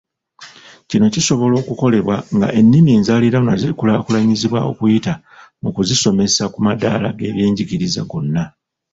[0.89, 5.13] Kino kisobola okukolebwa nga ennimi enzaaliranwa zikulaakulanyizibwa okuyita
[5.61, 8.43] mu kuzisomesa ku madaala g'ebyenjigiriza gonna.